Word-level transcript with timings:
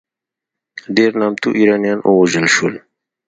ډېر 0.95 1.11
نامتو 1.19 1.49
ایرانیان 1.59 1.99
ووژل 2.01 2.47
شول. 2.55 2.73